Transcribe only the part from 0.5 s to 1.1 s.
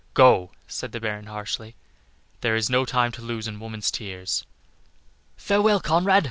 said the